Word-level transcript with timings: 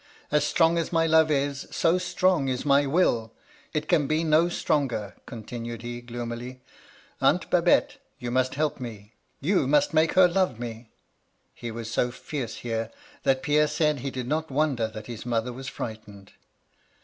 As 0.31 0.43
strong 0.43 0.79
as 0.79 0.91
my 0.91 1.05
love 1.05 1.29
is, 1.29 1.67
so 1.69 1.99
strong 1.99 2.47
is 2.47 2.65
my 2.65 2.87
will. 2.87 3.33
It 3.71 3.87
can 3.87 4.07
be 4.07 4.23
no 4.23 4.49
stronger,' 4.49 5.13
continued 5.27 5.83
he, 5.83 6.01
gloomily, 6.01 6.59
*Aunt 7.21 7.47
Babette, 7.51 7.97
you 8.17 8.31
must 8.31 8.55
help 8.55 8.79
me— 8.79 9.13
^you 9.43 9.69
must 9.69 9.93
make 9.93 10.13
her 10.13 10.27
love 10.27 10.59
me.' 10.59 10.89
He 11.53 11.69
was 11.69 11.87
so 11.91 12.09
fierce 12.09 12.55
here, 12.65 12.89
that 13.21 13.43
Pierre 13.43 13.67
said 13.67 13.99
he 13.99 14.09
did 14.09 14.27
not 14.27 14.49
wonder 14.49 14.87
that 14.87 15.05
his 15.05 15.23
mother 15.23 15.53
was 15.53 15.67
frightened. 15.67 16.31